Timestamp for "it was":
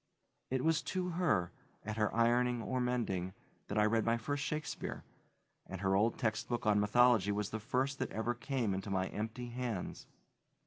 0.49-0.81